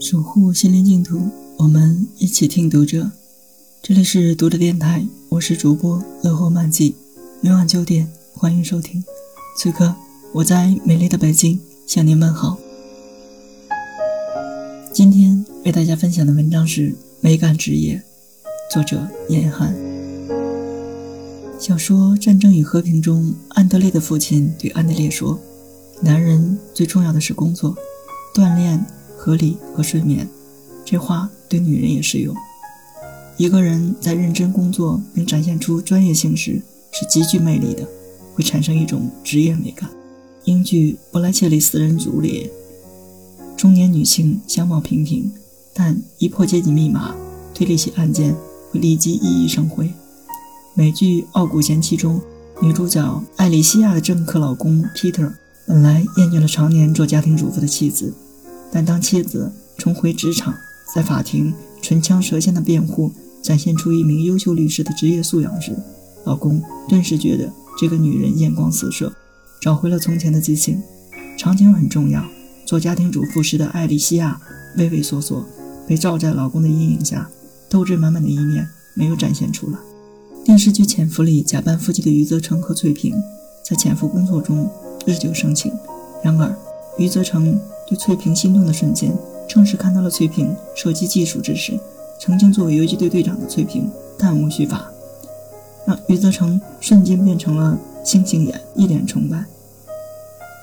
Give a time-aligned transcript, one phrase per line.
[0.00, 3.10] 守护心灵净土，我们一起听读者。
[3.82, 6.94] 这里是读者电台，我是主播乐活漫记，
[7.40, 9.02] 每晚九点欢迎收听。
[9.56, 9.92] 此刻
[10.32, 12.56] 我在美丽的北京向您问好。
[14.92, 16.90] 今天为大家分享的文章是
[17.20, 18.00] 《美感职业》，
[18.72, 19.74] 作者严寒。
[21.58, 25.36] 小说《战争与和平》中，安德烈的父亲对安德烈说
[26.00, 27.76] ：“男人最重要的是工作、
[28.32, 28.80] 锻炼。”
[29.28, 30.26] 隔离和睡眠，
[30.86, 32.34] 这话对女人也适用。
[33.36, 37.86] 一个人在认真工作并展现出专业性时，是极具魅力的，
[38.34, 39.90] 会产生一种职业美感。
[40.44, 42.50] 英剧《布莱切利四人组》里，
[43.54, 45.30] 中年女性相貌平平，
[45.74, 47.14] 但一破解紧密码、
[47.52, 48.34] 推理起案件，
[48.70, 49.92] 会立即熠熠生辉。
[50.72, 52.18] 美剧《傲骨贤妻》中，
[52.62, 55.30] 女主角艾莉西亚的政客老公 Peter
[55.66, 58.14] 本来厌倦了常年做家庭主妇的妻子。
[58.70, 60.54] 但当妻子重回职场，
[60.94, 65.76] 在法庭唇枪舌剑的辩护，展现出一名优秀律师的职业素养时，
[66.24, 69.12] 老公顿时觉得这个女人眼光四射，
[69.60, 70.82] 找回了从前的激情。
[71.38, 72.24] 场景很重要，
[72.66, 74.40] 做家庭主妇时的艾莉西亚
[74.76, 75.46] 畏畏缩缩，
[75.86, 77.30] 被罩在老公的阴影下，
[77.70, 79.78] 斗志满满的一面没有展现出来。
[80.44, 83.14] 电视剧《潜伏》里假扮夫妻的余则成和翠萍，
[83.64, 84.68] 在潜伏工作中
[85.06, 85.72] 日久生情，
[86.22, 86.54] 然而
[86.98, 87.58] 余则成。
[87.88, 89.16] 对翠萍心动的瞬间，
[89.48, 91.80] 正是看到了翠萍射击技术之时。
[92.20, 94.90] 曾经作为游击队队长的翠萍，弹无虚发，
[95.86, 99.42] 让余则成瞬间变成了星星眼，一脸崇拜。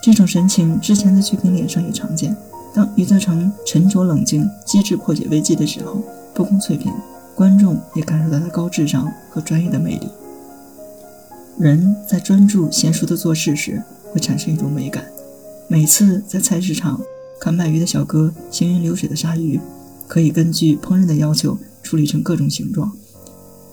[0.04, 2.36] 这种神情之前在翠萍脸上也常见。
[2.76, 6.92] 当余则成沉着冷静、机智破解危机的时候，不光翠萍，
[7.34, 10.10] 观众也感受到他高智商和专业的魅力。
[11.58, 15.06] 人在专注娴熟的做事时，会产生一种美感。
[15.68, 17.02] 每次在菜市场。
[17.40, 19.60] 看卖鱼的小哥行云流水的杀鱼，
[20.08, 22.92] 可以根据烹饪的要求处理成各种形状。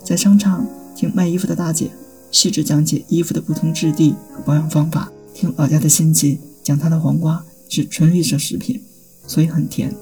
[0.04, 1.90] 在商场听卖衣服的大姐
[2.30, 8.82] 细致讲解衣服的不同质地和保养方法，听老家的亲戚讲他的黄瓜是纯绿色食品，
[9.26, 9.94] 所以很甜。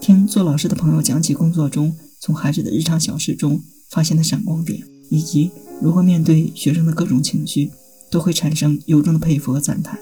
[0.00, 3.60] 听做老师的朋友讲起工作中从孩子的日常小事中
[3.90, 5.50] 发现的闪光点，以及
[5.80, 7.70] 如何面对学生的各种情绪，
[8.10, 9.98] 都会产生由衷的佩服和赞叹。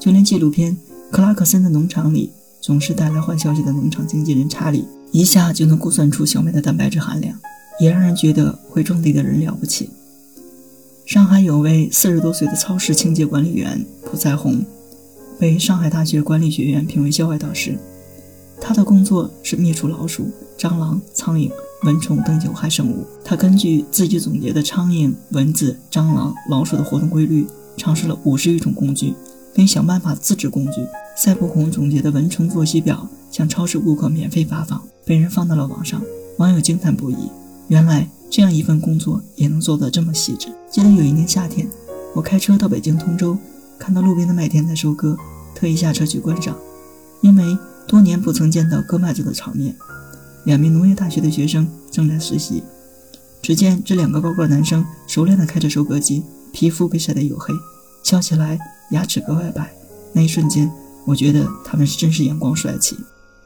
[0.00, 0.76] 就连纪录片。
[1.10, 2.30] 克拉克森的农场里
[2.60, 7.38] 总是带来坏消息的农场经纪人查理，一下就能估算出小麦的蛋白质含量，
[7.80, 9.88] 也让人觉得会种地的人了不起。
[11.06, 14.62] 上海有位四十多岁的超市清洁管理员蒲彩虹，
[15.38, 17.78] 被上海大学管理学院评为校外导师。
[18.60, 21.50] 他的工作是灭除老鼠、蟑螂、苍蝇、
[21.84, 23.06] 蚊虫等有害生物。
[23.24, 27.46] 他根据自己总结的苍蝇、蚊子、蟑螂、老鼠的活动规律，
[27.78, 29.14] 尝试了五十余种工具。
[29.54, 30.86] 并想办法自制工具。
[31.16, 36.00] 赛博红总结的蚊虫作息表向超市顾客免费发放，被人放到了网上，
[36.36, 37.16] 网友惊叹不已。
[37.66, 40.48] 原来这样一份工作也能做得这么细致。
[40.70, 41.68] 记得有一年夏天，
[42.14, 43.36] 我开车到北京通州，
[43.78, 45.16] 看到路边的麦田在收割，
[45.54, 46.56] 特意下车去观赏，
[47.20, 49.74] 因为多年不曾见到割麦子的场面。
[50.44, 52.62] 两名农业大学的学生正在实习，
[53.42, 56.22] 只见这两个高个男生熟练地开着收割机，
[56.52, 57.52] 皮肤被晒得黝黑。
[58.08, 58.58] 笑起来
[58.92, 59.70] 牙齿格外白，
[60.14, 60.72] 那一瞬间，
[61.04, 62.96] 我觉得他们是真是阳光帅气。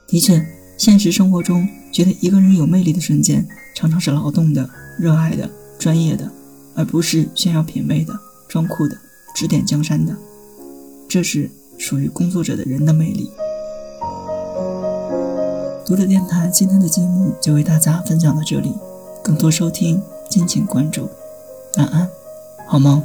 [0.07, 0.41] 的确，
[0.79, 5.51] 现实生活中，觉得一个人有魅力的瞬间，常常是劳动的、热爱的、
[5.81, 6.31] 专业的，
[6.77, 8.97] 而不是炫耀品味的、装酷的、
[9.35, 10.15] 指点江山的。
[11.09, 13.33] 这是属于工作者的人的魅力。
[15.85, 18.73] 读者电台今天的节目就为大家分享到这里，
[19.25, 20.01] 更多收听
[20.31, 21.11] 敬请关注。
[21.79, 22.09] 晚安，
[22.69, 23.03] 好梦。